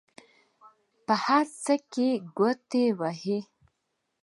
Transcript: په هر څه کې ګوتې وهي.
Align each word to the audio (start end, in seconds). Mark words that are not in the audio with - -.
په 1.05 1.13
هر 1.25 1.45
څه 1.63 1.73
کې 1.91 2.09
ګوتې 2.37 2.85
وهي. 2.99 3.39